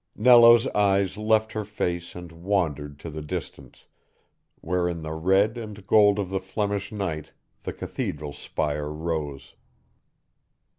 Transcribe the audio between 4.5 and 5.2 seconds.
where in the